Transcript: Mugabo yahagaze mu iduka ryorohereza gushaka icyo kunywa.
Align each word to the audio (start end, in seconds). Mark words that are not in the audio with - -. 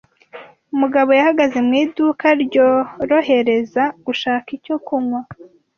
Mugabo 0.79 1.09
yahagaze 1.17 1.57
mu 1.67 1.73
iduka 1.83 2.27
ryorohereza 2.43 3.83
gushaka 4.05 4.47
icyo 4.57 4.75
kunywa. 4.85 5.21